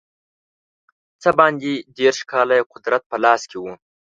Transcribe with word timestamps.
څه 1.21 1.29
باندې 1.39 1.73
دېرش 1.97 2.19
کاله 2.31 2.53
یې 2.59 2.67
قدرت 2.73 3.01
په 3.11 3.17
لاس 3.23 3.41
کې 3.49 3.57
وو. 3.59 3.73